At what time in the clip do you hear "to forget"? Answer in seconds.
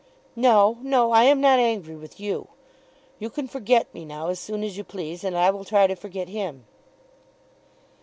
5.85-6.27